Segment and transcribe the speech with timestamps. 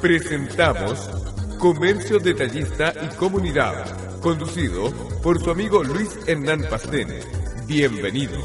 [0.00, 1.10] Presentamos
[1.58, 4.90] Comercio Detallista y Comunidad, conducido
[5.22, 7.20] por su amigo Luis Hernán Pastene.
[7.66, 8.42] Bienvenido.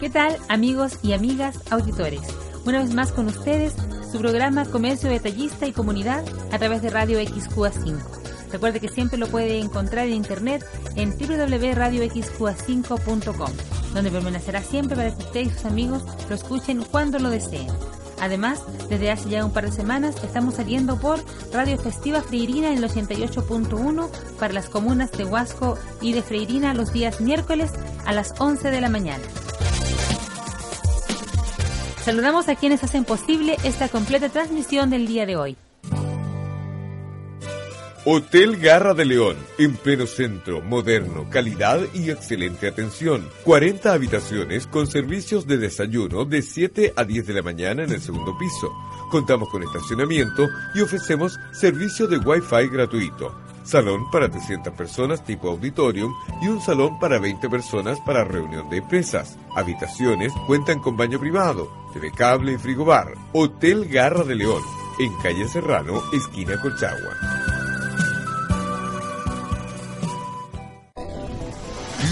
[0.00, 2.22] ¿Qué tal amigos y amigas auditores?
[2.66, 3.74] Una vez más con ustedes
[4.10, 8.29] su programa Comercio Detallista y Comunidad a través de Radio XQA5.
[8.52, 10.64] Recuerde que siempre lo puede encontrar en internet
[10.96, 13.50] en www.radioxqa5.com,
[13.94, 17.68] donde permanecerá siempre para que usted y sus amigos lo escuchen cuando lo deseen.
[18.20, 21.18] Además, desde hace ya un par de semanas estamos saliendo por
[21.52, 26.92] Radio Festiva Freirina en el 88.1 para las comunas de Huasco y de Freirina los
[26.92, 27.72] días miércoles
[28.04, 29.24] a las 11 de la mañana.
[32.04, 35.56] Saludamos a quienes hacen posible esta completa transmisión del día de hoy.
[38.06, 43.28] Hotel Garra de León, en pleno centro, moderno, calidad y excelente atención.
[43.44, 48.00] 40 habitaciones con servicios de desayuno de 7 a 10 de la mañana en el
[48.00, 48.72] segundo piso.
[49.10, 53.38] Contamos con estacionamiento y ofrecemos servicio de Wi-Fi gratuito.
[53.64, 58.78] Salón para 300 personas tipo auditorium y un salón para 20 personas para reunión de
[58.78, 59.36] empresas.
[59.54, 63.12] Habitaciones cuentan con baño privado, TV cable y frigobar.
[63.34, 64.62] Hotel Garra de León,
[64.98, 67.49] en calle Serrano, esquina Colchagua.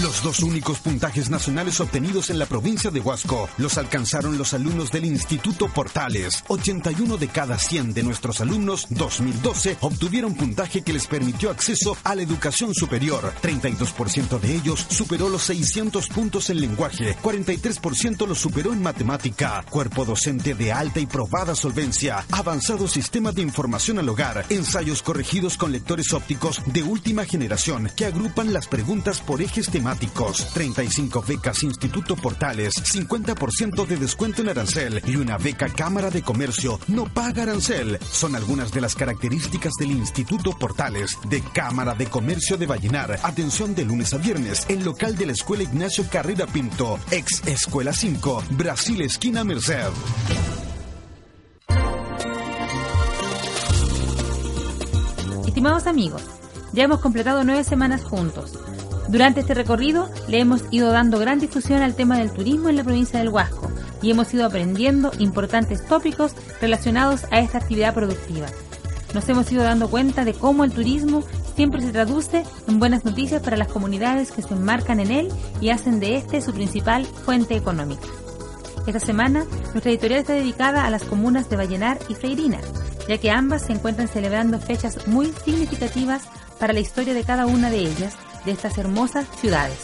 [0.01, 4.91] Los dos únicos puntajes nacionales obtenidos en la provincia de Huasco los alcanzaron los alumnos
[4.91, 6.41] del Instituto Portales.
[6.47, 12.15] 81 de cada 100 de nuestros alumnos 2012 obtuvieron puntaje que les permitió acceso a
[12.15, 13.33] la educación superior.
[13.41, 20.05] 32% de ellos superó los 600 puntos en lenguaje, 43% los superó en matemática, cuerpo
[20.05, 25.73] docente de alta y probada solvencia, avanzado sistema de información al hogar, ensayos corregidos con
[25.73, 32.15] lectores ópticos de última generación que agrupan las preguntas por ejes temáticos 35 becas Instituto
[32.15, 37.97] Portales, 50% de descuento en arancel y una beca Cámara de Comercio no paga arancel.
[38.11, 43.19] Son algunas de las características del Instituto Portales de Cámara de Comercio de Vallenar.
[43.23, 47.93] Atención de lunes a viernes, el local de la Escuela Ignacio Carrera Pinto, ex Escuela
[47.93, 49.89] 5, Brasil Esquina Merced.
[55.47, 56.23] Estimados amigos,
[56.73, 58.57] ya hemos completado nueve semanas juntos.
[59.09, 62.83] Durante este recorrido le hemos ido dando gran difusión al tema del turismo en la
[62.83, 63.71] provincia del Huasco
[64.03, 68.45] y hemos ido aprendiendo importantes tópicos relacionados a esta actividad productiva.
[69.15, 71.23] Nos hemos ido dando cuenta de cómo el turismo
[71.55, 75.69] siempre se traduce en buenas noticias para las comunidades que se enmarcan en él y
[75.69, 78.07] hacen de este su principal fuente económica.
[78.85, 82.59] Esta semana, nuestra editorial está dedicada a las comunas de Vallenar y Freirina,
[83.07, 86.25] ya que ambas se encuentran celebrando fechas muy significativas
[86.59, 88.15] para la historia de cada una de ellas
[88.51, 89.79] estas hermosas ciudades.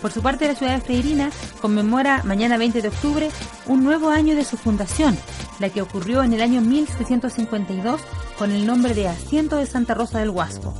[0.00, 3.30] Por su parte, la ciudad de Freirina conmemora mañana 20 de octubre
[3.66, 5.18] un nuevo año de su fundación,
[5.58, 8.00] la que ocurrió en el año 1752
[8.38, 10.72] con el nombre de Asiento de Santa Rosa del Huasco,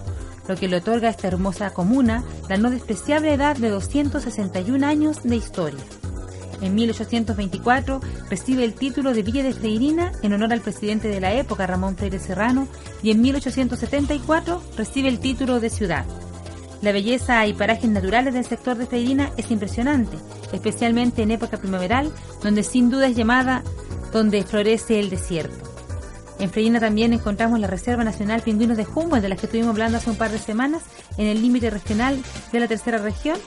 [0.46, 5.24] lo que le otorga a esta hermosa comuna la no despreciable edad de 261 años
[5.24, 5.84] de historia.
[6.60, 11.32] En 1824 recibe el título de Villa de Freirina en honor al presidente de la
[11.32, 12.66] época, Ramón Freire Serrano,
[13.02, 16.04] y en 1874 recibe el título de ciudad.
[16.80, 20.16] La belleza y parajes naturales del sector de Freirina es impresionante,
[20.52, 22.12] especialmente en época primaveral,
[22.42, 23.62] donde sin duda es llamada
[24.12, 25.67] donde florece el desierto.
[26.38, 29.98] En Freirina también encontramos la Reserva Nacional Pingüinos de Humboldt, de las que estuvimos hablando
[29.98, 30.82] hace un par de semanas,
[31.16, 33.38] en el límite regional de la tercera región,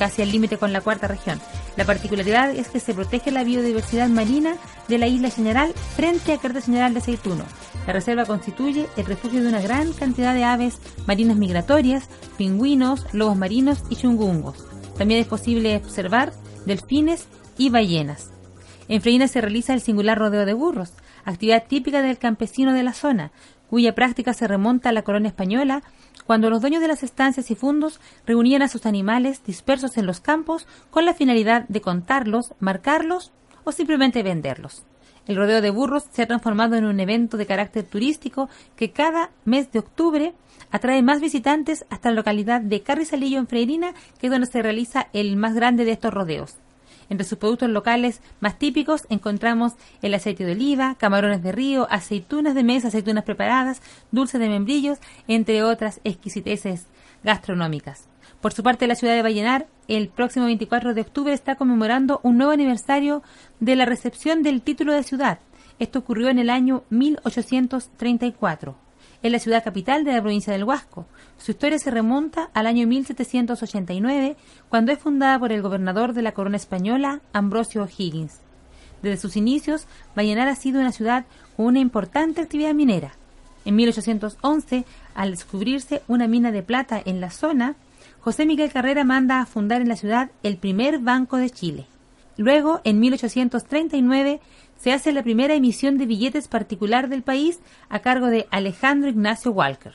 [0.00, 1.40] casi al límite con la cuarta región.
[1.76, 4.56] La particularidad es que se protege la biodiversidad marina
[4.88, 7.44] de la isla General frente a Carta General de Aceituno.
[7.86, 13.36] La reserva constituye el refugio de una gran cantidad de aves marinas migratorias, pingüinos, lobos
[13.36, 14.64] marinos y chungungos.
[14.98, 16.32] También es posible observar
[16.66, 17.26] delfines
[17.58, 18.30] y ballenas.
[18.88, 20.92] En Freirina se realiza el singular rodeo de burros,
[21.24, 23.32] actividad típica del campesino de la zona,
[23.68, 25.82] cuya práctica se remonta a la colonia española,
[26.26, 30.20] cuando los dueños de las estancias y fundos reunían a sus animales dispersos en los
[30.20, 33.32] campos con la finalidad de contarlos, marcarlos
[33.64, 34.84] o simplemente venderlos.
[35.26, 39.30] El rodeo de burros se ha transformado en un evento de carácter turístico que cada
[39.44, 40.34] mes de octubre
[40.70, 45.08] atrae más visitantes hasta la localidad de Carrizalillo en Freirina, que es donde se realiza
[45.12, 46.56] el más grande de estos rodeos.
[47.08, 52.54] Entre sus productos locales más típicos encontramos el aceite de oliva, camarones de río, aceitunas
[52.54, 54.98] de mesa, aceitunas preparadas, dulces de membrillos,
[55.28, 56.86] entre otras exquisiteces
[57.22, 58.08] gastronómicas.
[58.40, 62.36] Por su parte, la ciudad de Vallenar, el próximo 24 de octubre, está conmemorando un
[62.36, 63.22] nuevo aniversario
[63.60, 65.38] de la recepción del título de ciudad.
[65.78, 68.83] Esto ocurrió en el año 1834.
[69.24, 71.06] Es la ciudad capital de la provincia del Huasco.
[71.38, 74.36] Su historia se remonta al año 1789,
[74.68, 78.40] cuando es fundada por el gobernador de la corona española, Ambrosio O'Higgins.
[79.00, 81.24] Desde sus inicios, Vallenar ha sido una ciudad
[81.56, 83.14] con una importante actividad minera.
[83.64, 84.84] En 1811,
[85.14, 87.76] al descubrirse una mina de plata en la zona,
[88.20, 91.86] José Miguel Carrera manda a fundar en la ciudad el primer Banco de Chile.
[92.36, 94.40] Luego, en 1839,
[94.84, 97.58] se hace la primera emisión de billetes particular del país
[97.88, 99.94] a cargo de Alejandro Ignacio Walker.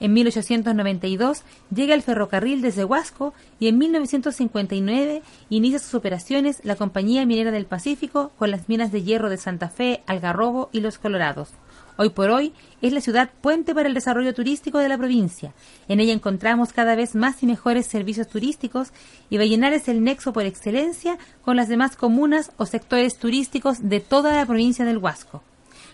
[0.00, 5.20] En 1892 llega el ferrocarril desde Huasco y en 1959
[5.50, 9.68] inicia sus operaciones la Compañía Minera del Pacífico con las minas de hierro de Santa
[9.68, 11.50] Fe, Algarrobo y Los Colorados.
[11.98, 12.52] Hoy por hoy
[12.82, 15.54] es la ciudad puente para el desarrollo turístico de la provincia.
[15.88, 18.92] En ella encontramos cada vez más y mejores servicios turísticos
[19.30, 24.00] y Vallenar es el nexo por excelencia con las demás comunas o sectores turísticos de
[24.00, 25.42] toda la provincia del Huasco.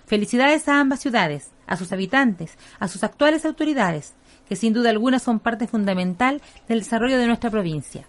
[0.06, 4.14] Felicidades a ambas ciudades, a sus habitantes, a sus actuales autoridades,
[4.48, 8.06] que sin duda alguna son parte fundamental del desarrollo de nuestra provincia.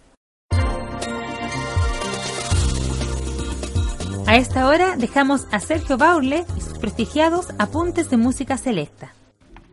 [4.26, 9.14] A esta hora dejamos a Sergio Baurle y sus prestigiados apuntes de música selecta.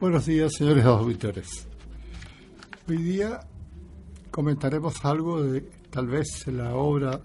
[0.00, 1.68] Buenos días, señores auditores.
[2.88, 3.40] Hoy día
[4.32, 5.60] comentaremos algo de
[5.90, 7.20] tal vez la obra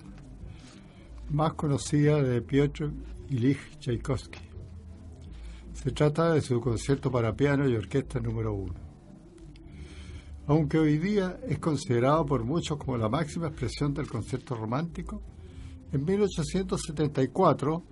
[1.31, 2.91] más conocida de Piotr
[3.29, 4.39] Ilich Tchaikovsky.
[5.73, 8.75] Se trata de su concierto para piano y orquesta número uno.
[10.45, 15.23] Aunque hoy día es considerado por muchos como la máxima expresión del concierto romántico,
[15.91, 17.83] en 1874,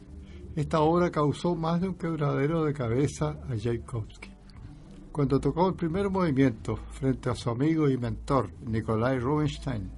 [0.56, 4.30] esta obra causó más de un quebradero de cabeza a Tchaikovsky.
[5.12, 9.90] Cuando tocó el primer movimiento frente a su amigo y mentor Nikolai Rubinstein,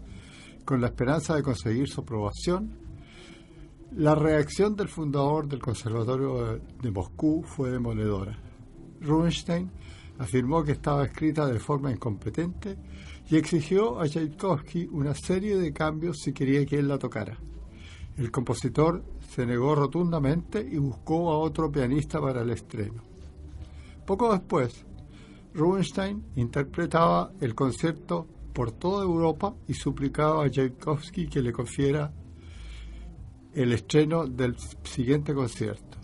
[0.66, 2.78] con la esperanza de conseguir su aprobación,
[3.94, 8.38] la reacción del fundador del Conservatorio de Moscú fue demoledora.
[9.00, 9.72] Rubinstein
[10.18, 12.78] afirmó que estaba escrita de forma incompetente
[13.30, 17.38] y exigió a Tchaikovsky una serie de cambios si quería que él la tocara.
[18.18, 23.04] El compositor se negó rotundamente y buscó a otro pianista para el estreno.
[24.06, 24.86] Poco después,
[25.54, 32.14] Rubinstein interpretaba el concierto por toda Europa y suplicaba a Tchaikovsky que le confiera
[33.54, 35.98] el estreno del siguiente concierto.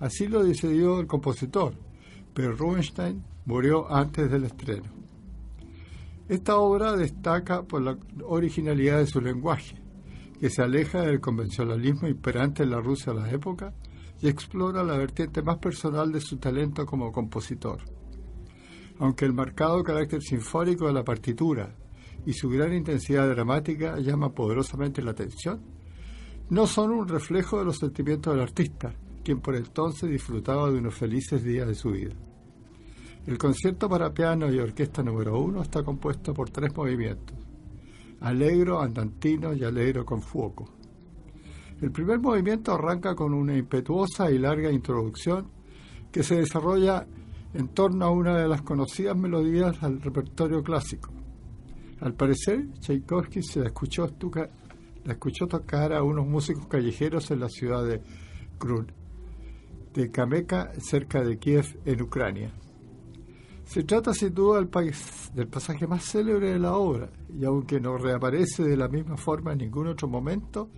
[0.00, 1.74] Así lo decidió el compositor,
[2.34, 4.92] pero Rubinstein murió antes del estreno.
[6.28, 9.76] Esta obra destaca por la originalidad de su lenguaje,
[10.40, 13.72] que se aleja del convencionalismo imperante en la Rusia de la época
[14.20, 17.80] y explora la vertiente más personal de su talento como compositor.
[18.98, 21.74] Aunque el marcado carácter sinfónico de la partitura
[22.24, 25.60] y su gran intensidad dramática llama poderosamente la atención,
[26.50, 30.94] no son un reflejo de los sentimientos del artista, quien por entonces disfrutaba de unos
[30.94, 32.14] felices días de su vida.
[33.26, 37.36] El concierto para piano y orquesta número uno está compuesto por tres movimientos,
[38.20, 40.74] Alegro, andantino y alegro con fuoco.
[41.80, 45.50] El primer movimiento arranca con una impetuosa y larga introducción
[46.10, 47.06] que se desarrolla
[47.52, 51.10] en torno a una de las conocidas melodías del repertorio clásico.
[52.00, 54.08] Al parecer, Tchaikovsky se escuchó,
[55.04, 58.00] la escuchó tocar a unos músicos callejeros en la ciudad de
[58.58, 58.92] Krun,
[59.92, 62.52] de Kameka, cerca de Kiev, en Ucrania.
[63.74, 68.62] Se trata sin duda del, pasaje más célebre de la obra, y aunque no reaparece
[68.62, 70.70] de la misma forma en ningún otro momento,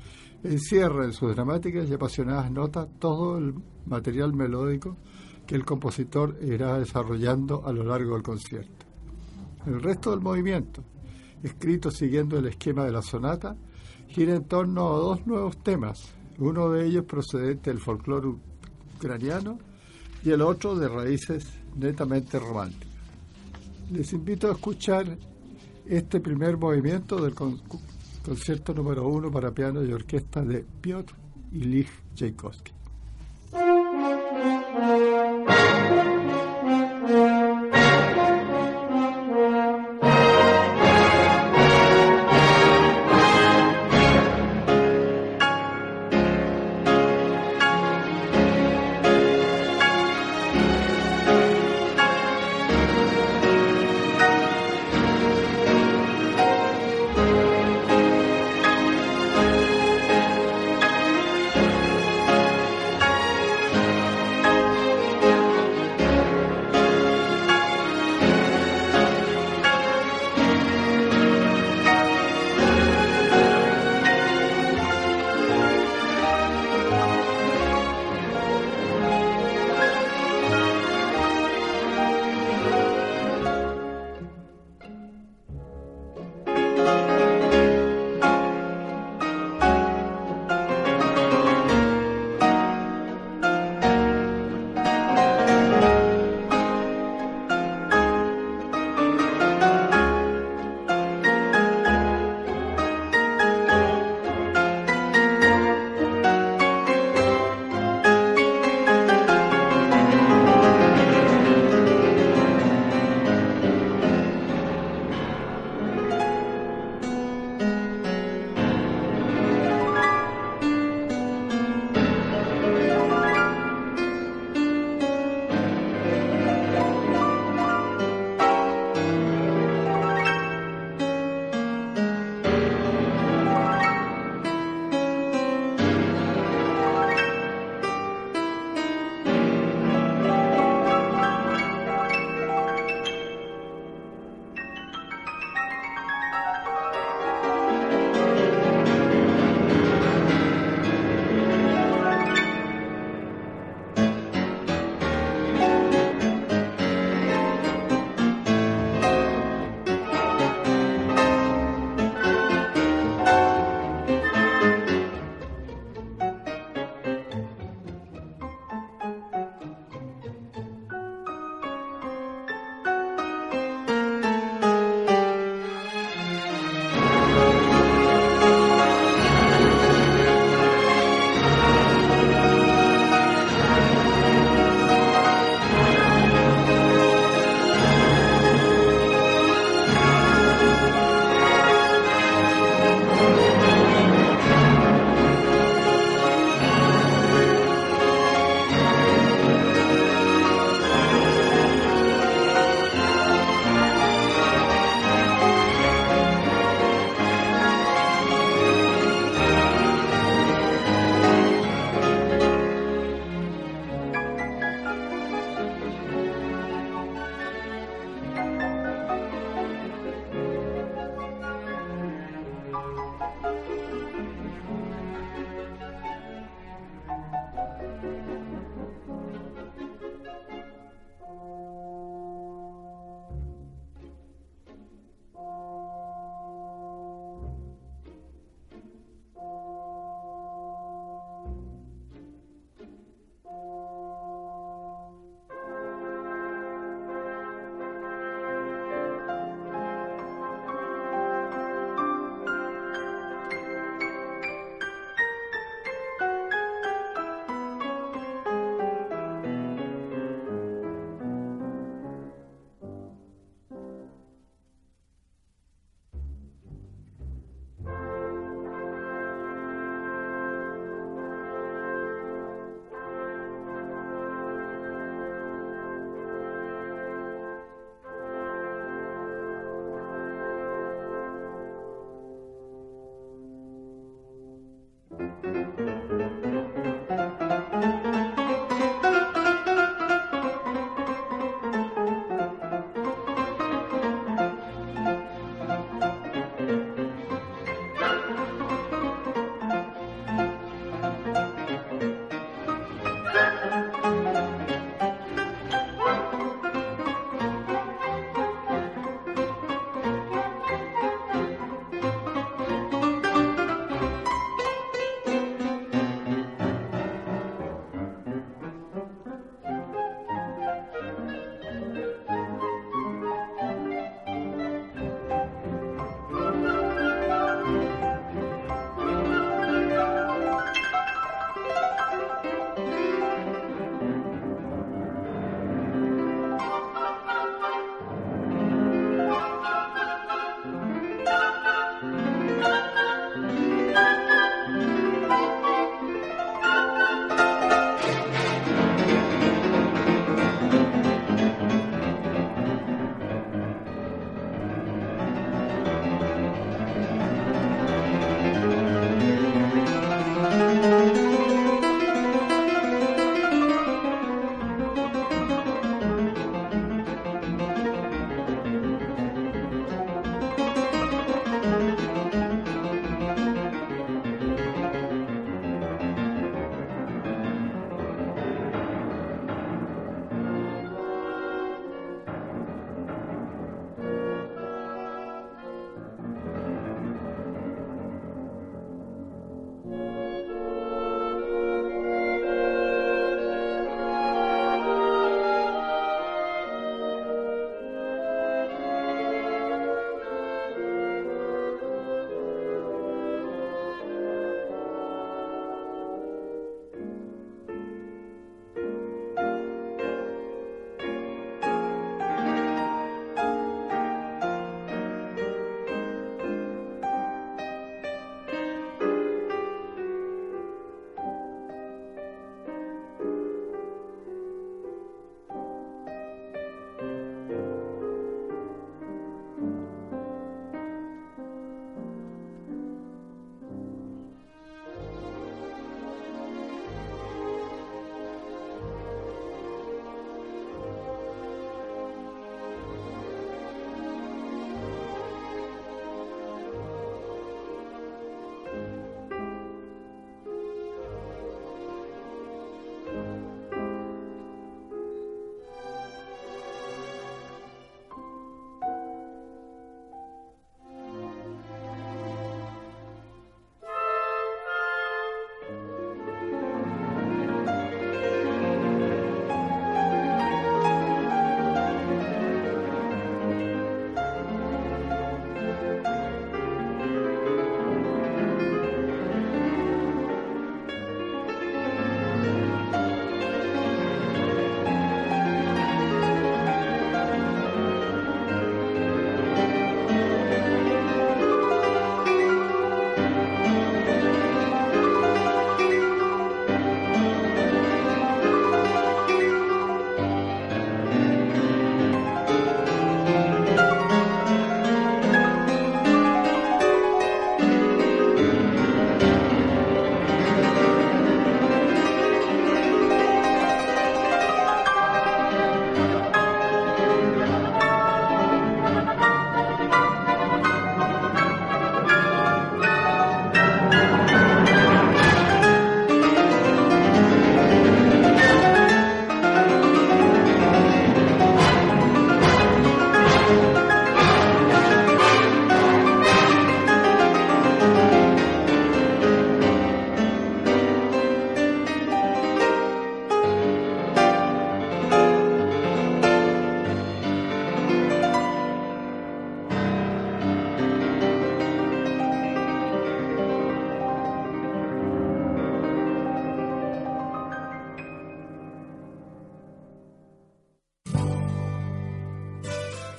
[0.43, 3.53] encierra en sus dramáticas y apasionadas notas todo el
[3.85, 4.97] material melódico
[5.47, 8.87] que el compositor irá desarrollando a lo largo del concierto.
[9.67, 10.83] El resto del movimiento,
[11.43, 13.59] escrito siguiendo el esquema de la sonata,
[14.09, 18.39] gira en torno a dos nuevos temas, uno de ellos procedente del folclore
[18.97, 19.59] ucraniano
[20.25, 22.87] y el otro de raíces netamente romántica.
[23.91, 25.07] Les invito a escuchar
[25.87, 31.15] este primer movimiento del concierto número uno para piano y orquesta de Piotr
[31.53, 32.73] Ilich Tchaikovsky.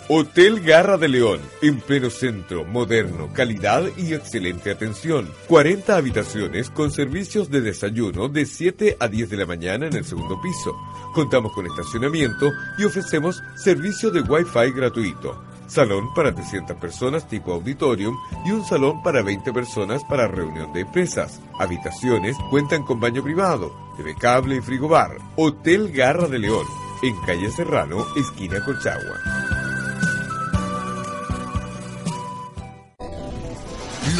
[0.10, 5.30] Hotel Garra de León, en pleno centro, moderno, calidad y excelente atención.
[5.50, 10.06] 40 habitaciones con servicios de desayuno de 7 a 10 de la mañana en el
[10.06, 10.78] segundo piso.
[11.14, 15.44] Contamos con estacionamiento y ofrecemos servicio de Wi-Fi gratuito.
[15.68, 18.16] salón para 300 personas tipo auditorium
[18.46, 21.42] y un salón para 20 personas para reunión de empresas.
[21.60, 25.18] Habitaciones cuentan con baño privado, TV cable y frigobar.
[25.36, 26.66] Hotel Garra de León,
[27.04, 29.57] en calle Serrano, esquina Colchagua.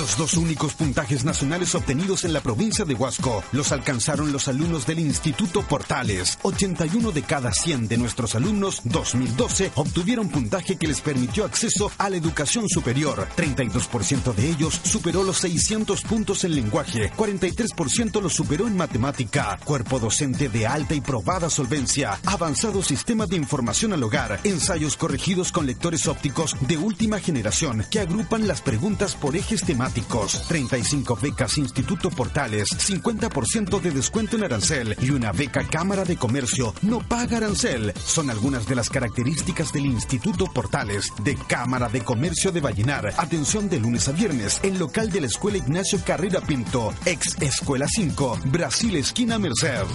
[0.08, 3.44] Los dos únicos puntajes nacionales obtenidos en la provincia de Huasco.
[3.52, 6.40] Los alcanzaron los alumnos del Instituto Portales.
[6.44, 12.10] 81 de cada 100 de nuestros alumnos 2012 obtuvieron puntaje que les permitió acceso a
[12.10, 13.28] la educación superior.
[13.36, 20.00] 32% de ellos superó los 600 puntos en lenguaje, 43% los superó en matemática, cuerpo
[20.00, 25.66] docente de alta y probada solvencia, avanzado sistema de información al hogar, ensayos corregidos con
[25.66, 32.10] lectores ópticos de última generación que agrupan las preguntas por ejes temáticos 35 becas Instituto
[32.10, 37.94] Portales, 50% de descuento en arancel y una beca Cámara de Comercio no paga arancel.
[38.06, 43.14] Son algunas de las características del Instituto Portales de Cámara de Comercio de Vallenar.
[43.18, 47.88] Atención de lunes a viernes en local de la Escuela Ignacio Carrera Pinto, ex Escuela
[47.88, 49.86] 5, Brasil Esquina Merced.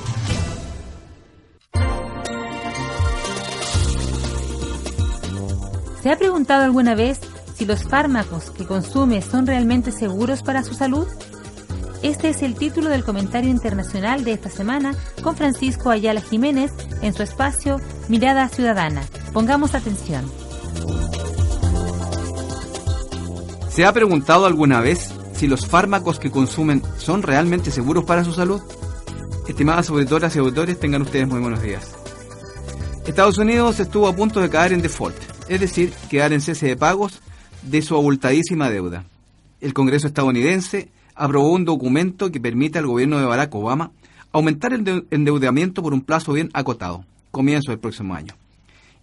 [6.02, 7.20] ¿Se ha preguntado alguna vez
[7.62, 11.07] si los fármacos que consume son realmente seguros para su salud?
[12.03, 16.72] Este es el título del comentario internacional de esta semana con Francisco Ayala Jiménez
[17.03, 19.03] en su espacio Mirada Ciudadana.
[19.33, 20.29] Pongamos atención.
[23.68, 28.33] ¿Se ha preguntado alguna vez si los fármacos que consumen son realmente seguros para su
[28.33, 28.61] salud?
[29.46, 31.92] Estimadas auditoras y auditores, tengan ustedes muy buenos días.
[33.07, 35.14] Estados Unidos estuvo a punto de caer en default,
[35.46, 37.20] es decir, quedar en cese de pagos
[37.62, 39.05] de su abultadísima deuda.
[39.61, 43.92] El Congreso estadounidense aprobó un documento que permite al gobierno de Barack Obama
[44.33, 48.35] aumentar el endeudamiento por un plazo bien acotado, comienzo del próximo año.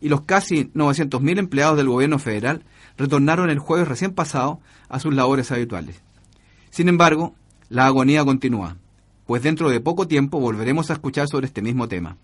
[0.02, 2.64] Y los casi 900.000 empleados del gobierno federal
[2.98, 6.02] retornaron el jueves recién pasado a sus labores habituales.
[6.70, 7.36] Sin embargo,
[7.70, 8.78] la agonía continúa,
[9.26, 12.18] pues dentro de poco tiempo volveremos a escuchar sobre este mismo tema.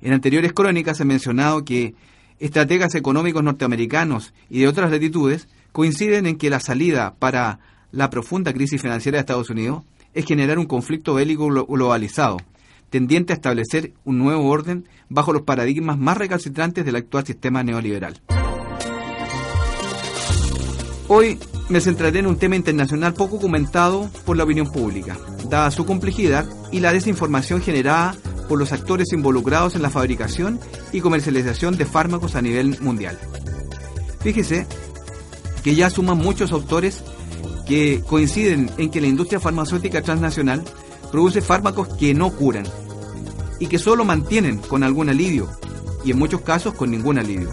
[0.00, 1.94] En anteriores crónicas he mencionado que
[2.38, 7.60] estrategas económicos norteamericanos y de otras latitudes coinciden en que la salida para
[7.92, 9.82] la profunda crisis financiera de Estados Unidos
[10.14, 12.38] es generar un conflicto bélico globalizado,
[12.90, 18.20] tendiente a establecer un nuevo orden bajo los paradigmas más recalcitrantes del actual sistema neoliberal.
[21.10, 21.38] Hoy
[21.70, 25.16] me centraré en un tema internacional poco comentado por la opinión pública,
[25.48, 28.14] dada su complejidad y la desinformación generada
[28.48, 30.60] por los actores involucrados en la fabricación
[30.92, 33.18] y comercialización de fármacos a nivel mundial.
[34.20, 34.66] Fíjese
[35.68, 37.04] que ya suman muchos autores
[37.66, 40.64] que coinciden en que la industria farmacéutica transnacional
[41.12, 42.64] produce fármacos que no curan
[43.60, 45.46] y que solo mantienen con algún alivio
[46.06, 47.50] y en muchos casos con ningún alivio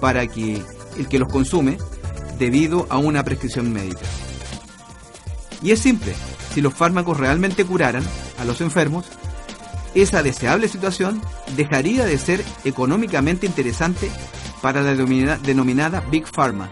[0.00, 0.60] para que
[0.98, 1.78] el que los consume
[2.36, 4.06] debido a una prescripción médica.
[5.62, 6.14] Y es simple,
[6.52, 8.02] si los fármacos realmente curaran
[8.40, 9.06] a los enfermos,
[9.94, 11.22] esa deseable situación
[11.54, 14.10] dejaría de ser económicamente interesante
[14.60, 16.68] para la denominada Big Pharma,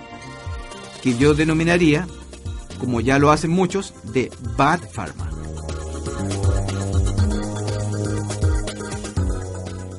[1.03, 2.07] que yo denominaría,
[2.79, 5.31] como ya lo hacen muchos, de Bad Pharma.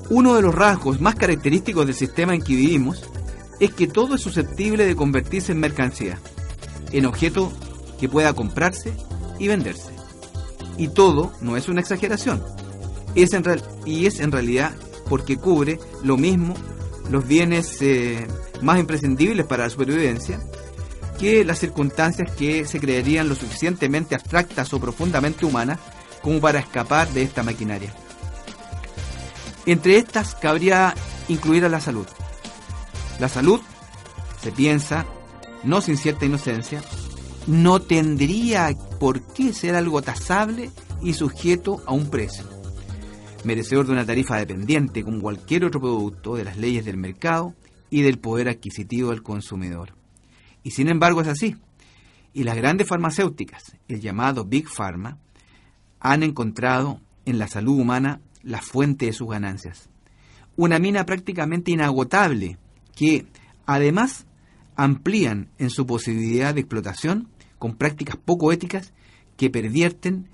[0.10, 3.04] Uno de los rasgos más característicos del sistema en que vivimos
[3.60, 6.20] es que todo es susceptible de convertirse en mercancía,
[6.92, 7.52] en objeto
[8.00, 8.94] que pueda comprarse
[9.40, 9.92] y venderse.
[10.78, 12.44] Y todo no es una exageración,
[13.16, 13.44] es en
[13.86, 14.74] y es en realidad
[15.08, 16.56] porque cubre lo mismo
[17.10, 18.26] los bienes eh,
[18.62, 20.40] más imprescindibles para la supervivencia
[21.22, 25.80] que las circunstancias que se creerían lo suficientemente abstractas o profundamente humanas
[26.24, 27.94] como para escapar de esta maquinaria.
[29.68, 30.96] Entre estas cabría
[31.28, 32.08] incluir a la salud.
[33.20, 33.62] La salud,
[34.42, 35.06] se piensa,
[35.64, 36.82] no sin cierta inocencia,
[37.46, 40.72] no tendría por qué ser algo tasable
[41.04, 42.46] y sujeto a un precio,
[43.44, 47.54] merecedor de una tarifa dependiente como cualquier otro producto de las leyes del mercado
[47.92, 50.01] y del poder adquisitivo del consumidor.
[50.64, 51.56] Y sin embargo es así.
[52.34, 55.18] Y las grandes farmacéuticas, el llamado Big Pharma,
[56.00, 59.90] han encontrado en la salud humana la fuente de sus ganancias.
[60.56, 62.58] Una mina prácticamente inagotable
[62.96, 63.26] que
[63.66, 64.26] además
[64.76, 67.28] amplían en su posibilidad de explotación
[67.60, 68.94] con prácticas poco éticas
[69.38, 70.30] que pervierten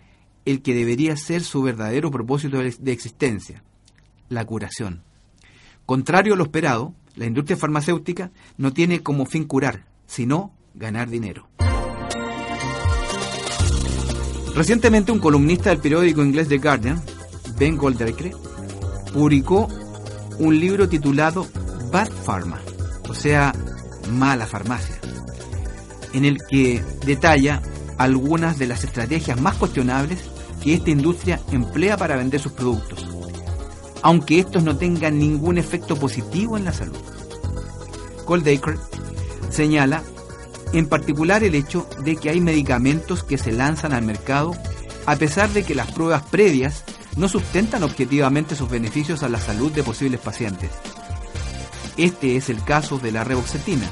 [0.45, 3.63] el que debería ser su verdadero propósito de existencia,
[4.29, 5.03] la curación.
[5.85, 11.47] Contrario a lo esperado, la industria farmacéutica no tiene como fin curar, sino ganar dinero.
[14.55, 16.99] Recientemente un columnista del periódico inglés The Guardian,
[17.59, 18.31] Ben Goldacre,
[19.13, 19.67] publicó
[20.39, 21.47] un libro titulado
[21.91, 22.59] Bad Pharma,
[23.07, 23.53] o sea,
[24.11, 24.99] Mala Farmacia,
[26.13, 27.61] en el que detalla
[27.97, 30.19] algunas de las estrategias más cuestionables
[30.63, 33.07] que esta industria emplea para vender sus productos,
[34.01, 36.97] aunque estos no tengan ningún efecto positivo en la salud.
[38.25, 38.75] Goldacre
[39.57, 40.03] señala
[40.71, 44.55] en particular el hecho de que hay medicamentos que se lanzan al mercado
[45.07, 46.83] a pesar de que las pruebas previas
[47.15, 50.69] no sustentan objetivamente sus beneficios a la salud de posibles pacientes.
[51.97, 53.89] Este es el caso de la reboxetina,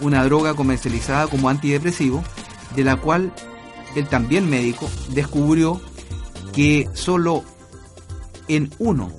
[0.00, 2.24] una droga comercializada como antidepresivo,
[2.74, 3.32] de la cual
[3.94, 5.80] el también médico descubrió
[6.52, 7.44] que solo
[8.48, 9.12] en uno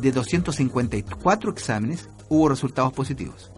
[0.00, 3.52] de 254 exámenes hubo resultados positivos.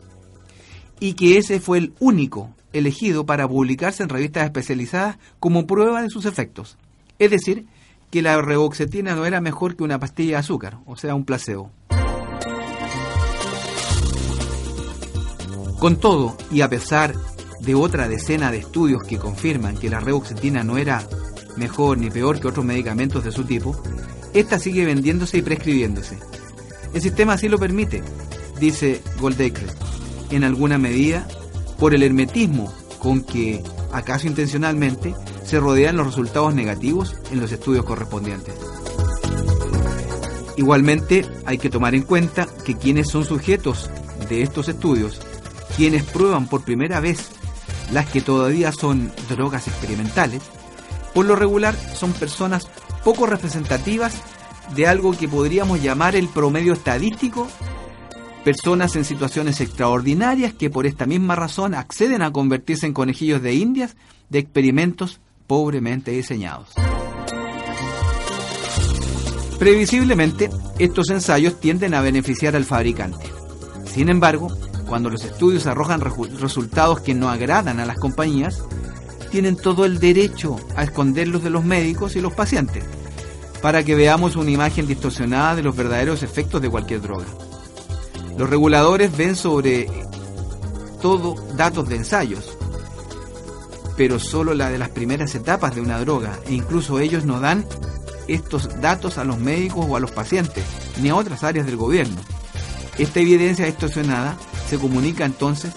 [1.01, 6.11] Y que ese fue el único elegido para publicarse en revistas especializadas como prueba de
[6.11, 6.77] sus efectos.
[7.19, 7.67] Es decir,
[8.11, 11.71] que la reboxetina no era mejor que una pastilla de azúcar, o sea, un placebo.
[15.79, 17.15] Con todo, y a pesar
[17.61, 21.07] de otra decena de estudios que confirman que la reboxetina no era
[21.57, 23.81] mejor ni peor que otros medicamentos de su tipo,
[24.35, 26.19] esta sigue vendiéndose y prescribiéndose.
[26.93, 28.03] El sistema así lo permite,
[28.59, 29.67] dice Goldacre,
[30.31, 31.27] en alguna medida
[31.79, 33.63] por el hermetismo con que,
[33.93, 35.15] acaso intencionalmente,
[35.45, 38.55] se rodean los resultados negativos en los estudios correspondientes.
[40.57, 43.91] Igualmente, hay que tomar en cuenta que quienes son sujetos
[44.29, 45.21] de estos estudios,
[45.77, 47.31] quienes prueban por primera vez
[47.93, 50.43] las que todavía son drogas experimentales,
[51.15, 52.69] por lo regular son personas
[53.05, 54.15] poco representativas
[54.75, 57.49] de algo que podríamos llamar el promedio estadístico,
[58.45, 63.55] personas en situaciones extraordinarias que por esta misma razón acceden a convertirse en conejillos de
[63.55, 63.97] indias
[64.29, 66.71] de experimentos pobremente diseñados.
[69.59, 70.49] Previsiblemente,
[70.79, 73.27] estos ensayos tienden a beneficiar al fabricante.
[73.85, 74.49] Sin embargo,
[74.89, 78.65] cuando los estudios arrojan resultados que no agradan a las compañías,
[79.31, 82.85] tienen todo el derecho a esconderlos de los médicos y los pacientes,
[83.61, 87.27] para que veamos una imagen distorsionada de los verdaderos efectos de cualquier droga.
[88.41, 89.87] Los reguladores ven sobre
[91.03, 92.57] todo datos de ensayos,
[93.99, 97.67] pero solo la de las primeras etapas de una droga, e incluso ellos no dan
[98.29, 100.65] estos datos a los médicos o a los pacientes,
[101.03, 102.17] ni a otras áreas del gobierno.
[102.97, 104.39] Esta evidencia distorsionada
[104.71, 105.75] se comunica entonces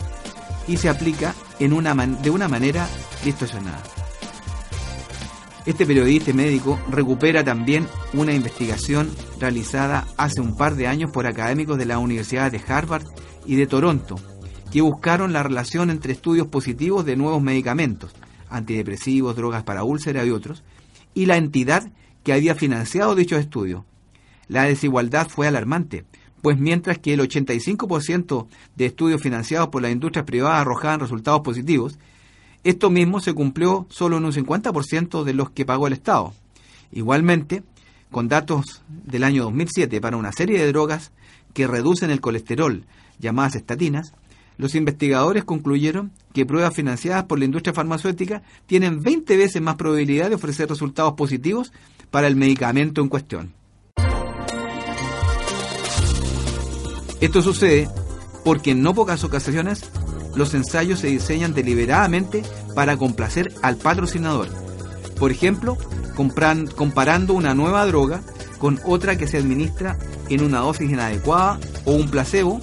[0.66, 2.88] y se aplica de una manera
[3.26, 3.84] distorsionada.
[5.66, 11.78] Este periodista médico recupera también una investigación realizada hace un par de años por académicos
[11.78, 13.06] de la Universidad de Harvard
[13.46, 14.18] y de Toronto,
[14.74, 18.14] que buscaron la relación entre estudios positivos de nuevos medicamentos,
[18.50, 20.64] antidepresivos, drogas para úlceras y otros,
[21.14, 23.84] y la entidad que había financiado dichos estudios.
[24.50, 26.04] La desigualdad fue alarmante,
[26.42, 31.98] pues mientras que el 85% de estudios financiados por las industrias privadas arrojaban resultados positivos,
[32.64, 36.34] esto mismo se cumplió solo en un 50% de los que pagó el Estado.
[36.92, 37.64] Igualmente,
[38.12, 41.12] con datos del año 2007 para una serie de drogas
[41.54, 42.86] que reducen el colesterol,
[43.20, 44.14] llamadas estatinas,
[44.58, 50.30] los investigadores concluyeron que pruebas financiadas por la industria farmacéutica tienen 20 veces más probabilidad
[50.30, 51.74] de ofrecer resultados positivos
[52.12, 53.54] para el medicamento en cuestión.
[57.20, 57.90] Esto sucede
[58.44, 59.90] porque en no pocas ocasiones
[60.36, 62.44] los ensayos se diseñan deliberadamente
[62.76, 64.48] para complacer al patrocinador.
[65.20, 65.78] Por ejemplo,
[66.16, 68.22] comparando una nueva droga
[68.58, 69.98] con otra que se administra
[70.30, 72.62] en una dosis inadecuada o un placebo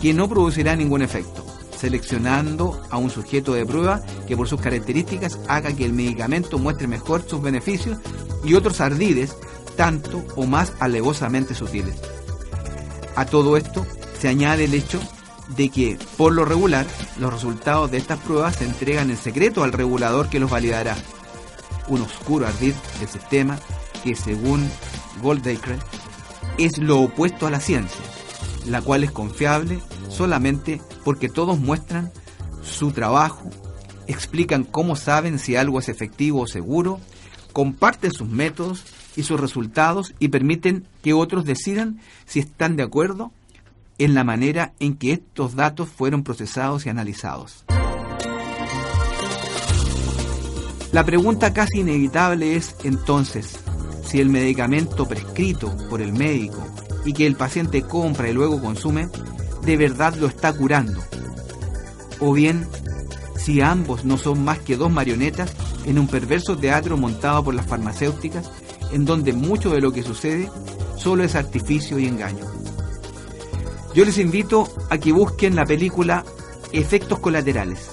[0.00, 1.44] que no producirá ningún efecto,
[1.76, 6.86] seleccionando a un sujeto de prueba que por sus características haga que el medicamento muestre
[6.86, 7.98] mejor sus beneficios
[8.44, 9.36] y otros ardides
[9.76, 11.96] tanto o más alevosamente sutiles.
[13.16, 13.86] A todo esto
[14.20, 15.00] se añade el hecho
[15.56, 16.86] de que, por lo regular,
[17.18, 20.96] los resultados de estas pruebas se entregan en secreto al regulador que los validará.
[21.88, 23.58] Un oscuro ardid del sistema
[24.04, 24.68] que, según
[25.22, 25.78] Goldacre,
[26.58, 28.02] es lo opuesto a la ciencia
[28.68, 32.12] la cual es confiable solamente porque todos muestran
[32.62, 33.50] su trabajo,
[34.06, 37.00] explican cómo saben si algo es efectivo o seguro,
[37.52, 38.84] comparten sus métodos
[39.16, 43.32] y sus resultados y permiten que otros decidan si están de acuerdo
[43.98, 47.64] en la manera en que estos datos fueron procesados y analizados.
[50.92, 53.58] La pregunta casi inevitable es entonces
[54.06, 56.66] si el medicamento prescrito por el médico
[57.04, 59.08] y que el paciente compra y luego consume,
[59.62, 61.02] de verdad lo está curando.
[62.20, 62.66] O bien,
[63.36, 65.52] si ambos no son más que dos marionetas
[65.84, 68.50] en un perverso teatro montado por las farmacéuticas,
[68.92, 70.50] en donde mucho de lo que sucede
[70.96, 72.57] solo es artificio y engaño.
[73.98, 76.24] Yo les invito a que busquen la película
[76.70, 77.90] efectos colaterales,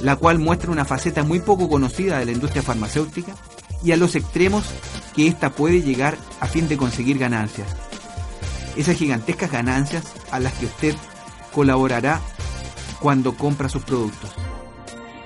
[0.00, 3.34] la cual muestra una faceta muy poco conocida de la industria farmacéutica
[3.84, 4.64] y a los extremos
[5.14, 7.68] que ésta puede llegar a fin de conseguir ganancias.
[8.74, 10.94] Esas gigantescas ganancias a las que usted
[11.52, 12.22] colaborará
[12.98, 14.30] cuando compra sus productos.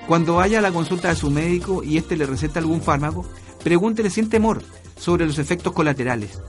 [0.05, 3.25] Cuando vaya a la consulta de su médico y éste le receta algún fármaco,
[3.63, 4.65] pregúntele sin temor
[4.97, 6.41] sobre los efectos colaterales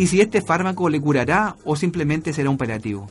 [0.00, 3.10] y si este fármaco le curará o simplemente será un operativo.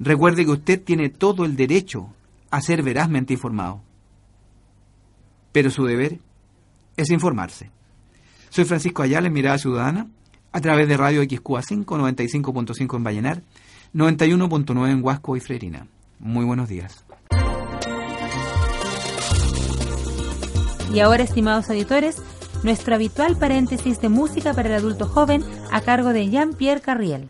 [0.00, 2.12] Recuerde que usted tiene todo el derecho
[2.50, 3.80] a ser verazmente informado.
[5.52, 6.18] Pero su deber
[6.96, 7.70] es informarse.
[8.48, 10.08] Soy Francisco Ayala en Mirada Ciudadana,
[10.50, 13.42] a través de Radio XQA5, 95.5 en Vallenar,
[13.94, 15.86] 91.9 en Huasco y Freirina.
[16.18, 17.04] Muy buenos días.
[20.92, 22.20] Y ahora, estimados auditores,
[22.62, 27.28] nuestro habitual paréntesis de música para el adulto joven a cargo de Jean-Pierre Carriel.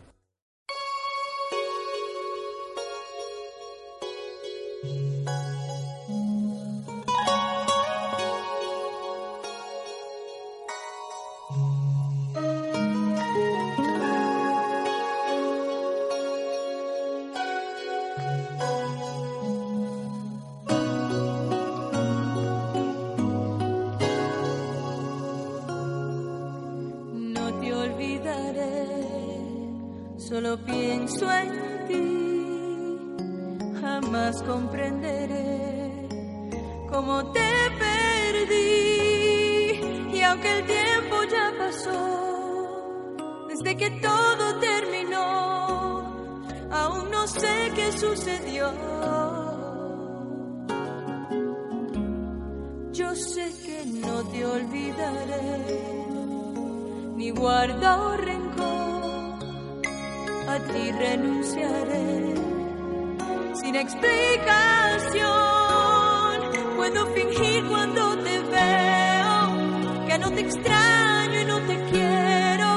[66.81, 72.69] Puedo fingir cuando te veo que no te extraño y no te quiero.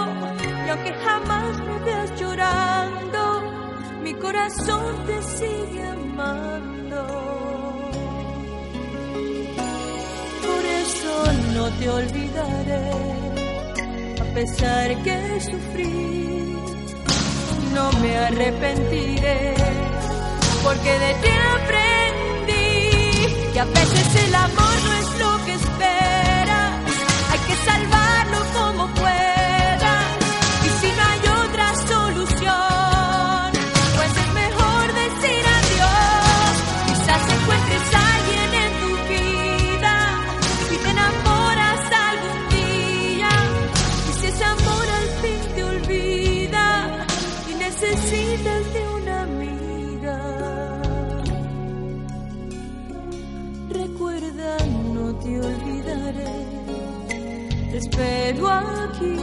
[0.66, 3.42] Y aunque jamás me veas llorando,
[4.02, 7.06] mi corazón te sigue amando.
[10.46, 12.90] Por eso no te olvidaré,
[14.20, 16.56] a pesar que sufrí,
[17.72, 19.93] no me arrepentiré
[20.64, 22.52] porque de ti aprendí
[23.52, 26.13] que a veces el amor no es lo que espero.
[57.94, 59.16] espero aquí.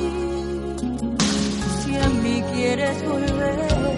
[1.83, 3.97] Si a mí quieres volver,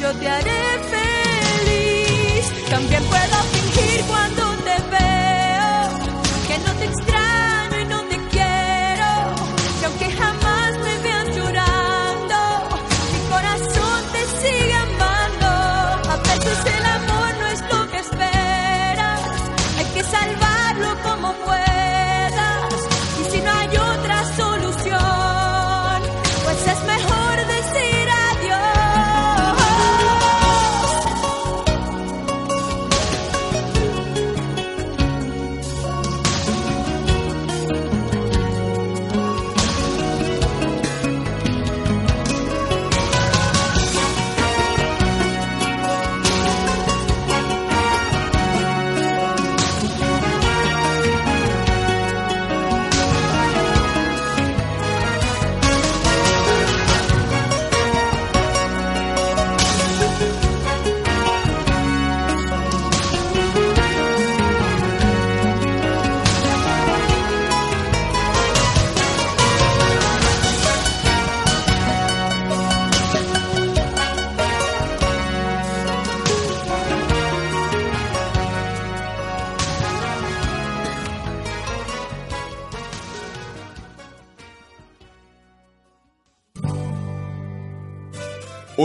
[0.00, 0.62] yo te haré
[0.94, 2.44] feliz.
[2.70, 5.80] También puedo fingir cuando te veo
[6.48, 7.25] que no te extraño.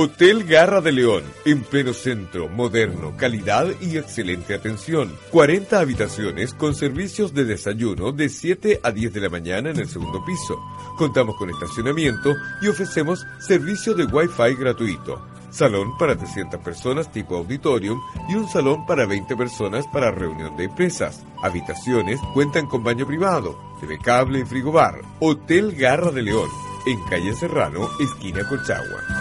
[0.04, 5.16] Hotel Garra de León, en pleno centro, moderno, calidad y excelente atención.
[5.30, 9.88] 40 habitaciones con servicios de desayuno de 7 a 10 de la mañana en el
[9.88, 10.60] segundo piso.
[10.98, 12.34] Contamos con estacionamiento
[12.64, 15.24] y ofrecemos servicio de Wi-Fi gratuito.
[15.52, 20.64] salón para 300 personas tipo auditorium y un salón para 20 personas para reunión de
[20.64, 21.24] empresas.
[21.44, 25.00] Habitaciones cuentan con baño privado, TV cable y frigobar.
[25.20, 26.50] Hotel Garra de León,
[26.88, 29.21] en calle Serrano, esquina Colchagua.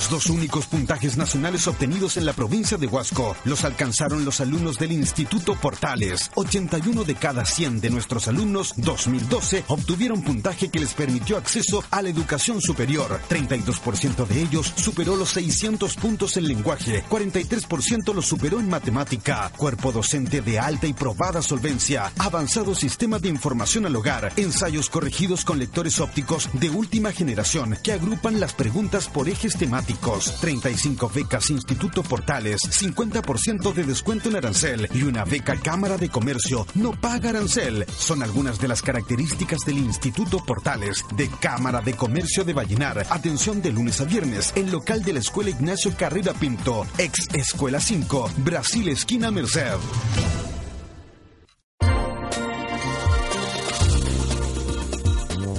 [0.00, 4.78] Los dos únicos puntajes nacionales obtenidos en la provincia de Huasco los alcanzaron los alumnos
[4.78, 6.30] del Instituto Portales.
[6.36, 12.00] 81 de cada 100 de nuestros alumnos 2012 obtuvieron puntaje que les permitió acceso a
[12.00, 13.20] la educación superior.
[13.28, 19.92] 32% de ellos superó los 600 puntos en lenguaje, 43% los superó en matemática, cuerpo
[19.92, 25.58] docente de alta y probada solvencia, avanzado sistema de información al hogar, ensayos corregidos con
[25.58, 32.02] lectores ópticos de última generación que agrupan las preguntas por ejes temáticos 35 becas Instituto
[32.02, 37.84] Portales, 50% de descuento en arancel y una beca Cámara de Comercio no paga arancel.
[37.86, 43.06] Son algunas de las características del Instituto Portales de Cámara de Comercio de Vallenar.
[43.10, 47.80] Atención de lunes a viernes en local de la Escuela Ignacio Carrera Pinto, ex Escuela
[47.80, 50.59] 5, Brasil Esquina Merced.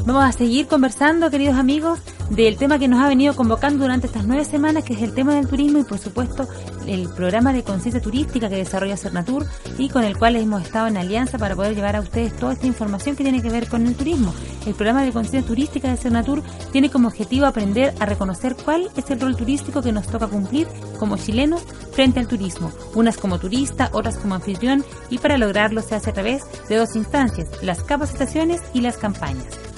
[0.03, 1.99] Vamos a seguir conversando, queridos amigos,
[2.31, 5.35] del tema que nos ha venido convocando durante estas nueve semanas, que es el tema
[5.35, 6.47] del turismo y, por supuesto,
[6.87, 9.45] el programa de conciencia turística que desarrolla Cernatur
[9.77, 12.65] y con el cual hemos estado en alianza para poder llevar a ustedes toda esta
[12.65, 14.33] información que tiene que ver con el turismo.
[14.65, 16.41] El programa de conciencia turística de Cernatur
[16.71, 20.67] tiene como objetivo aprender a reconocer cuál es el rol turístico que nos toca cumplir
[20.97, 25.93] como chilenos frente al turismo, unas como turista, otras como anfitrión, y para lograrlo se
[25.93, 29.70] hace a través de dos instancias, las capacitaciones y las campañas.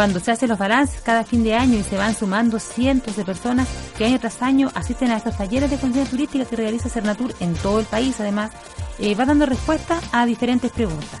[0.00, 3.24] Cuando se hacen los balances cada fin de año y se van sumando cientos de
[3.26, 7.34] personas que año tras año asisten a estos talleres de conciencia turística que realiza Cernatur
[7.38, 8.50] en todo el país, además,
[8.98, 11.20] eh, va dando respuesta a diferentes preguntas.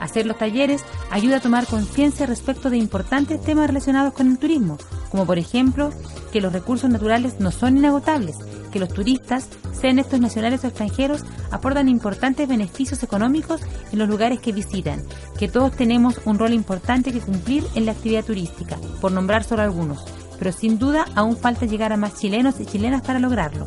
[0.00, 4.78] Hacer los talleres ayuda a tomar conciencia respecto de importantes temas relacionados con el turismo,
[5.12, 5.92] como por ejemplo
[6.32, 8.34] que los recursos naturales no son inagotables,
[8.68, 13.60] que los turistas, sean estos nacionales o extranjeros, aportan importantes beneficios económicos
[13.92, 15.02] en los lugares que visitan,
[15.38, 19.62] que todos tenemos un rol importante que cumplir en la actividad turística, por nombrar solo
[19.62, 20.04] algunos,
[20.38, 23.66] pero sin duda aún falta llegar a más chilenos y chilenas para lograrlo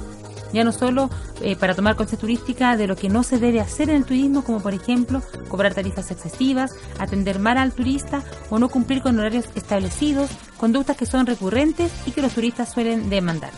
[0.53, 1.09] ya no solo
[1.41, 4.43] eh, para tomar conciencia turística de lo que no se debe hacer en el turismo,
[4.43, 9.45] como por ejemplo cobrar tarifas excesivas, atender mal al turista o no cumplir con horarios
[9.55, 13.51] establecidos, conductas que son recurrentes y que los turistas suelen demandar.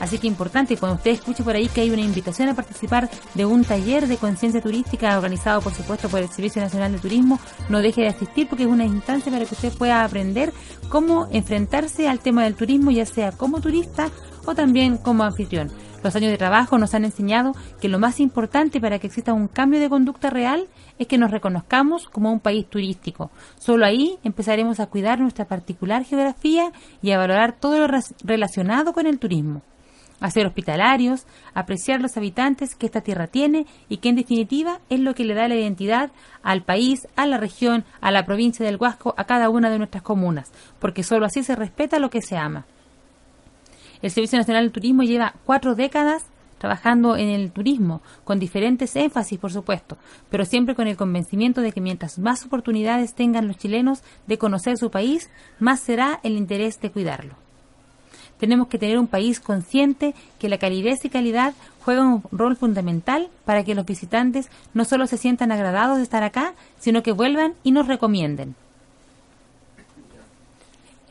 [0.00, 3.46] Así que importante, cuando usted escuche por ahí que hay una invitación a participar de
[3.46, 7.80] un taller de conciencia turística organizado, por supuesto, por el Servicio Nacional de Turismo, no
[7.80, 10.52] deje de asistir porque es una instancia para que usted pueda aprender
[10.88, 14.10] cómo enfrentarse al tema del turismo, ya sea como turista
[14.46, 15.70] o también como anfitrión.
[16.02, 19.48] Los años de trabajo nos han enseñado que lo más importante para que exista un
[19.48, 20.68] cambio de conducta real
[20.98, 23.30] es que nos reconozcamos como un país turístico.
[23.58, 26.72] Solo ahí empezaremos a cuidar nuestra particular geografía
[27.02, 27.88] y a valorar todo lo
[28.22, 29.62] relacionado con el turismo.
[30.20, 35.00] A ser hospitalarios, apreciar los habitantes que esta tierra tiene y que en definitiva es
[35.00, 36.10] lo que le da la identidad
[36.42, 40.02] al país, a la región, a la provincia del Huasco, a cada una de nuestras
[40.02, 40.50] comunas,
[40.80, 42.66] porque solo así se respeta lo que se ama.
[44.02, 46.24] El Servicio Nacional del Turismo lleva cuatro décadas
[46.58, 49.96] trabajando en el turismo, con diferentes énfasis, por supuesto,
[50.28, 54.76] pero siempre con el convencimiento de que mientras más oportunidades tengan los chilenos de conocer
[54.76, 57.47] su país, más será el interés de cuidarlo.
[58.38, 63.28] Tenemos que tener un país consciente que la calidez y calidad juegan un rol fundamental
[63.44, 67.54] para que los visitantes no solo se sientan agradados de estar acá, sino que vuelvan
[67.62, 68.54] y nos recomienden.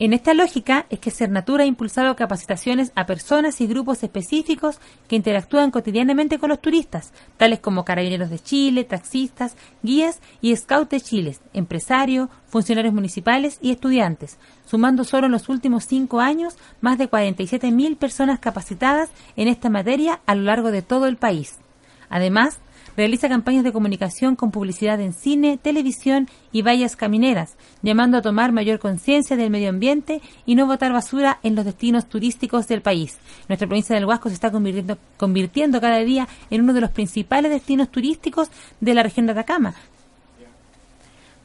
[0.00, 4.78] En esta lógica es que Cernatura ha impulsado capacitaciones a personas y grupos específicos
[5.08, 10.90] que interactúan cotidianamente con los turistas, tales como carabineros de Chile, taxistas, guías y scouts
[10.90, 16.96] de Chile, empresarios, funcionarios municipales y estudiantes, sumando solo en los últimos cinco años más
[16.96, 21.58] de 47.000 personas capacitadas en esta materia a lo largo de todo el país.
[22.08, 22.60] Además,
[22.98, 28.50] Realiza campañas de comunicación con publicidad en cine, televisión y vallas camineras, llamando a tomar
[28.50, 33.16] mayor conciencia del medio ambiente y no botar basura en los destinos turísticos del país.
[33.48, 37.52] Nuestra provincia del Huasco se está convirtiendo, convirtiendo cada día en uno de los principales
[37.52, 39.76] destinos turísticos de la región de Atacama,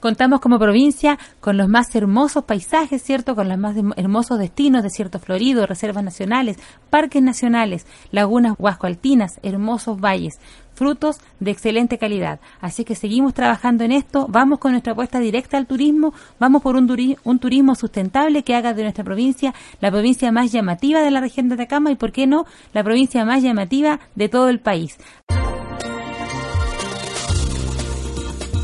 [0.03, 3.35] Contamos como provincia con los más hermosos paisajes, ¿cierto?
[3.35, 6.57] Con los más hermosos destinos, desiertos floridos, reservas nacionales,
[6.89, 10.41] parques nacionales, lagunas huascoaltinas, hermosos valles,
[10.83, 12.41] frutos de excelente calidad.
[12.59, 16.75] Así que seguimos trabajando en esto, vamos con nuestra apuesta directa al turismo, vamos por
[16.75, 21.21] un, un turismo sustentable que haga de nuestra provincia la provincia más llamativa de la
[21.21, 24.97] región de Atacama y, ¿por qué no?, la provincia más llamativa de todo el país.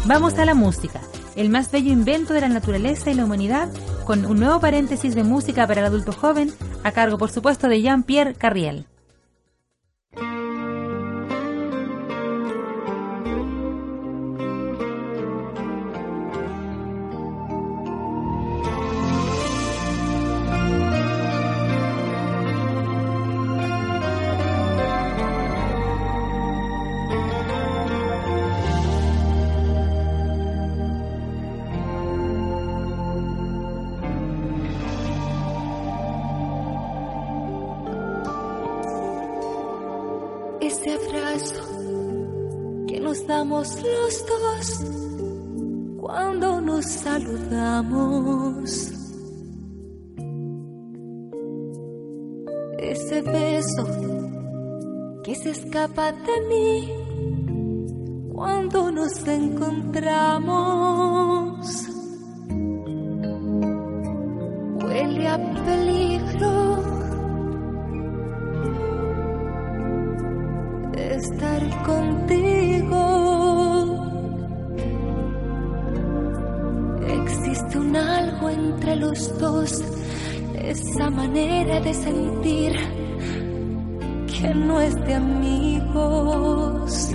[0.06, 1.00] Vamos a la música
[1.38, 3.70] el más bello invento de la naturaleza y la humanidad,
[4.04, 6.52] con un nuevo paréntesis de música para el adulto joven,
[6.84, 8.86] a cargo por supuesto de Jean-Pierre Carriel.
[43.50, 43.76] Los
[44.28, 44.86] dos
[46.00, 48.70] cuando nos saludamos.
[52.78, 53.88] Ese beso
[55.24, 56.94] que se escapa de mí
[58.34, 61.88] cuando nos encontramos.
[64.84, 66.84] Huele a peligro
[70.96, 73.19] estar contigo.
[78.48, 79.84] Entre los dos,
[80.56, 82.74] esa manera de sentir
[84.28, 87.10] que no es de amigos.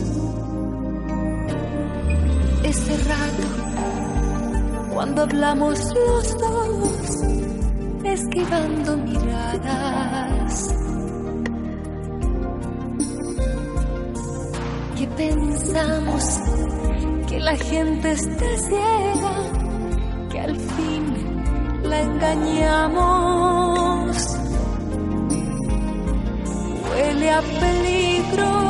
[2.64, 3.46] Ese rato,
[4.92, 7.22] cuando hablamos los dos,
[8.04, 10.74] esquivando miradas.
[14.96, 16.40] que pensamos
[17.28, 19.63] que la gente esté ciega,
[22.00, 23.36] engañamos.
[26.90, 28.64] Huele a peligro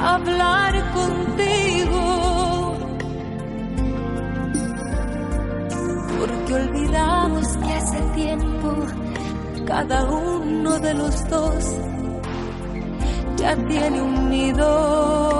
[0.00, 2.02] hablar contigo,
[6.18, 8.74] porque olvidamos que hace tiempo
[9.66, 11.64] cada uno de los dos
[13.36, 15.37] ya tiene un nido.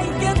[0.00, 0.37] like it.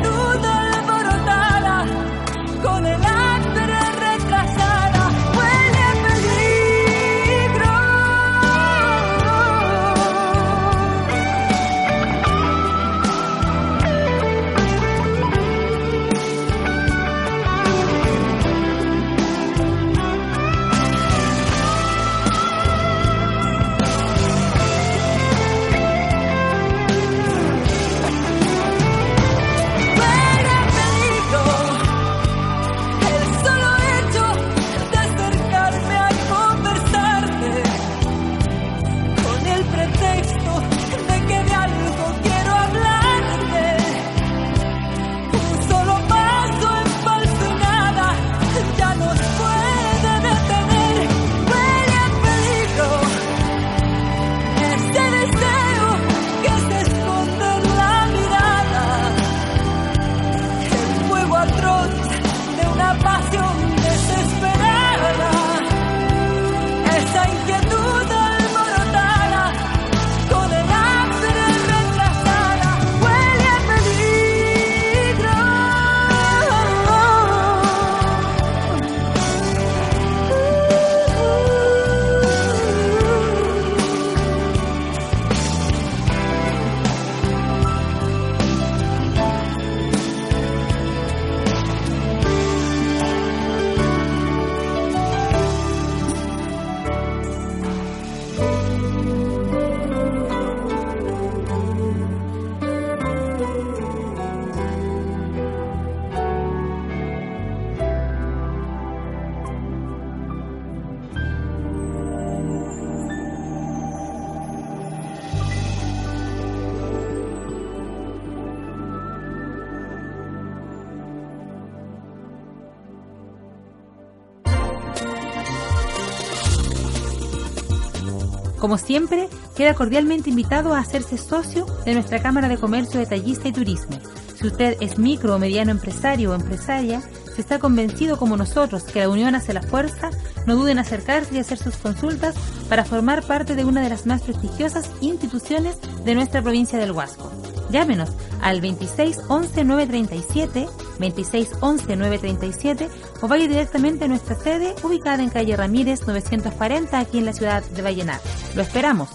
[128.68, 133.52] Como siempre, queda cordialmente invitado a hacerse socio de nuestra Cámara de Comercio Detallista y
[133.52, 133.98] Turismo.
[134.38, 137.00] Si usted es micro o mediano empresario o empresaria,
[137.34, 140.10] si está convencido como nosotros que la unión hace la fuerza,
[140.44, 142.34] no duden en acercarse y hacer sus consultas
[142.68, 147.32] para formar parte de una de las más prestigiosas instituciones de nuestra provincia del Huasco.
[147.70, 148.10] Llámenos
[148.42, 150.68] al 26 11 937,
[150.98, 152.88] 26 11 937
[153.20, 157.62] o vaya directamente a nuestra sede ubicada en calle Ramírez 940 aquí en la ciudad
[157.62, 158.20] de Vallenar.
[158.54, 159.08] Lo esperamos.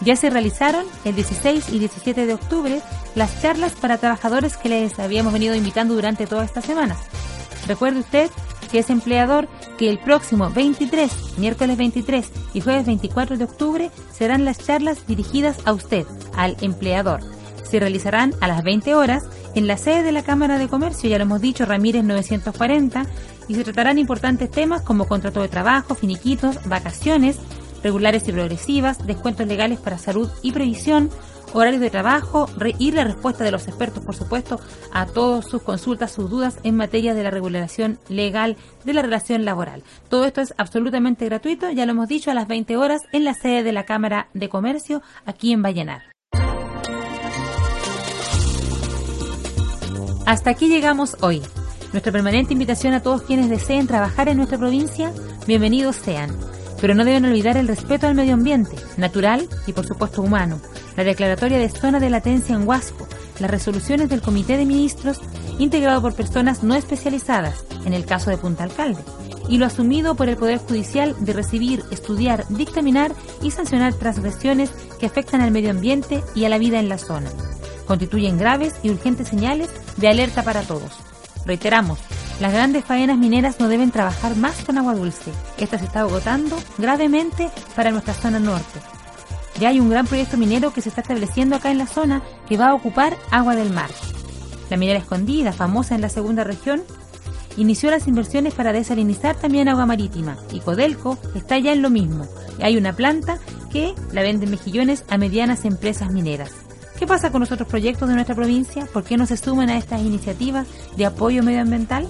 [0.00, 2.82] Ya se realizaron el 16 y 17 de octubre
[3.14, 6.98] las charlas para trabajadores que les habíamos venido invitando durante todas estas semanas.
[7.66, 8.30] Recuerde usted
[8.70, 14.44] que es empleador que el próximo 23, miércoles 23 y jueves 24 de octubre serán
[14.44, 17.20] las charlas dirigidas a usted, al empleador.
[17.74, 19.24] Se realizarán a las 20 horas
[19.56, 23.04] en la sede de la Cámara de Comercio, ya lo hemos dicho, Ramírez 940,
[23.48, 27.36] y se tratarán importantes temas como contrato de trabajo, finiquitos, vacaciones,
[27.82, 31.10] regulares y progresivas, descuentos legales para salud y previsión,
[31.52, 32.48] horarios de trabajo
[32.78, 34.60] y la respuesta de los expertos, por supuesto,
[34.92, 39.44] a todas sus consultas, sus dudas en materia de la regulación legal de la relación
[39.44, 39.82] laboral.
[40.08, 43.34] Todo esto es absolutamente gratuito, ya lo hemos dicho, a las 20 horas en la
[43.34, 46.13] sede de la Cámara de Comercio aquí en Vallenar.
[50.26, 51.42] Hasta aquí llegamos hoy.
[51.92, 55.12] Nuestra permanente invitación a todos quienes deseen trabajar en nuestra provincia,
[55.46, 56.36] bienvenidos sean
[56.84, 60.60] pero no deben olvidar el respeto al medio ambiente, natural y por supuesto humano,
[60.98, 63.08] la declaratoria de zona de latencia en Huasco,
[63.38, 65.22] las resoluciones del Comité de Ministros
[65.58, 69.00] integrado por personas no especializadas, en el caso de Punta Alcalde,
[69.48, 74.70] y lo asumido por el Poder Judicial de recibir, estudiar, dictaminar y sancionar transgresiones
[75.00, 77.30] que afectan al medio ambiente y a la vida en la zona.
[77.86, 80.92] Constituyen graves y urgentes señales de alerta para todos.
[81.46, 81.98] Reiteramos,
[82.40, 85.30] las grandes faenas mineras no deben trabajar más con agua dulce.
[85.58, 88.80] Esta se está agotando gravemente para nuestra zona norte.
[89.60, 92.56] Ya hay un gran proyecto minero que se está estableciendo acá en la zona que
[92.56, 93.90] va a ocupar agua del mar.
[94.68, 96.82] La minera escondida, famosa en la segunda región,
[97.56, 102.26] inició las inversiones para desalinizar también agua marítima y Codelco está ya en lo mismo.
[102.60, 103.38] Hay una planta
[103.70, 106.63] que la vende mejillones a medianas empresas mineras.
[106.98, 108.86] ¿Qué pasa con los otros proyectos de nuestra provincia?
[108.86, 112.06] ¿Por qué no se suman a estas iniciativas de apoyo medioambiental?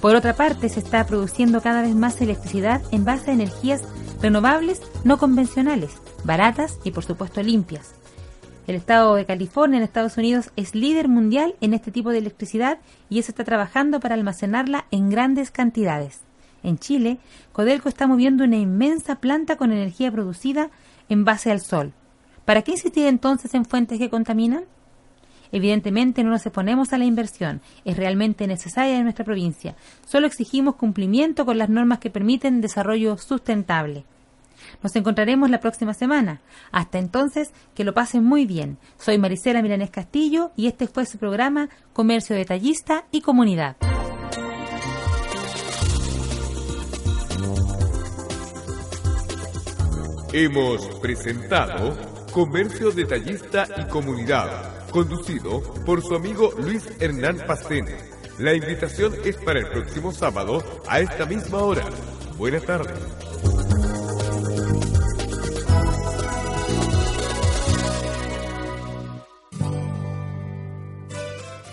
[0.00, 3.82] Por otra parte, se está produciendo cada vez más electricidad en base a energías
[4.20, 5.92] renovables no convencionales,
[6.24, 7.94] baratas y por supuesto limpias.
[8.66, 12.78] El estado de California en Estados Unidos es líder mundial en este tipo de electricidad
[13.08, 16.20] y eso está trabajando para almacenarla en grandes cantidades.
[16.64, 17.18] En Chile,
[17.52, 20.70] Codelco está moviendo una inmensa planta con energía producida
[21.08, 21.92] en base al sol.
[22.44, 24.64] ¿Para qué insistir entonces en fuentes que contaminan?
[25.52, 29.76] Evidentemente no nos oponemos a la inversión, es realmente necesaria en nuestra provincia.
[30.06, 34.04] Solo exigimos cumplimiento con las normas que permiten desarrollo sustentable.
[34.82, 36.40] Nos encontraremos la próxima semana.
[36.70, 38.78] Hasta entonces, que lo pasen muy bien.
[38.96, 43.76] Soy Marisela Milanés Castillo y este fue su programa Comercio Detallista y Comunidad.
[50.32, 57.96] Hemos presentado Comercio Detallista y Comunidad conducido por su amigo Luis Hernán Pastene.
[58.38, 61.84] La invitación es para el próximo sábado a esta misma hora.
[62.38, 63.31] Buenas tardes.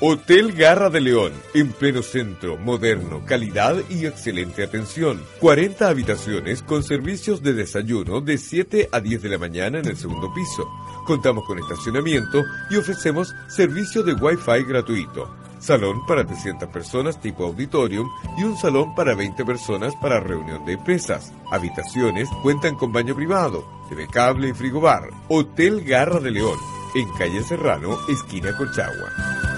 [0.01, 5.21] Hotel Garra de León, en pleno centro, moderno, calidad y excelente atención.
[5.41, 9.97] 40 habitaciones con servicios de desayuno de 7 a 10 de la mañana en el
[9.97, 10.69] segundo piso.
[11.05, 15.35] Contamos con estacionamiento y ofrecemos servicio de Wi-Fi gratuito.
[15.59, 20.73] Salón para 300 personas tipo auditorium y un salón para 20 personas para reunión de
[20.73, 21.33] empresas.
[21.51, 25.09] Habitaciones cuentan con baño privado, TV cable y frigobar.
[25.27, 26.57] Hotel Garra de León,
[26.95, 29.48] en calle Serrano, esquina Colchagua.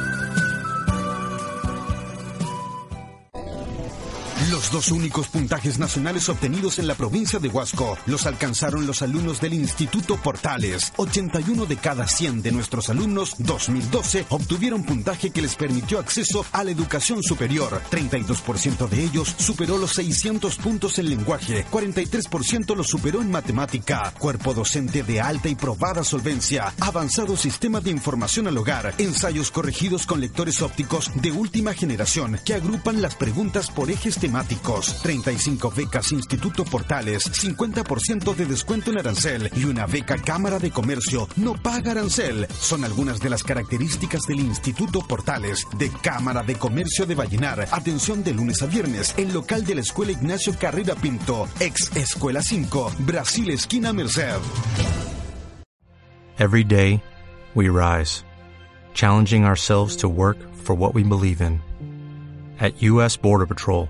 [4.52, 9.40] Los dos únicos puntajes nacionales obtenidos en la provincia de Huasco los alcanzaron los alumnos
[9.40, 10.92] del Instituto Portales.
[10.98, 16.66] 81 de cada 100 de nuestros alumnos 2012 obtuvieron puntaje que les permitió acceso a
[16.66, 17.82] la educación superior.
[17.92, 24.54] 32% de ellos superó los 600 puntos en lenguaje, 43% los superó en matemática, cuerpo
[24.54, 30.20] docente de alta y probada solvencia, avanzado sistema de información al hogar, ensayos corregidos con
[30.20, 36.12] lectores ópticos de última generación que agrupan las preguntas por ejes temáticos diplomáticos, 35 becas
[36.12, 41.92] Instituto Portales, 50% de descuento en arancel y una beca Cámara de Comercio no paga
[41.92, 42.48] arancel.
[42.60, 47.68] Son algunas de las características del Instituto Portales de Cámara de Comercio de Vallenar.
[47.72, 52.42] Atención de lunes a viernes, en local de la Escuela Ignacio Carrera Pinto, ex Escuela
[52.42, 54.42] 5, Brasil Esquina Merced.
[56.40, 57.04] Every day,
[57.54, 58.24] we rise,
[58.94, 61.62] challenging ourselves to work for what we believe in.
[62.60, 63.18] At U.S.
[63.18, 63.90] Border Patrol,